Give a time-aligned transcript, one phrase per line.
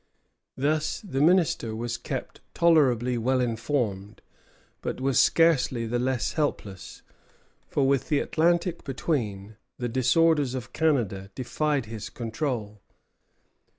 [0.57, 4.23] Thus the Minister was kept tolerably well informed;
[4.81, 7.03] but was scarcely the less helpless,
[7.67, 12.81] for with the Atlantic between, the disorders of Canada defied his control.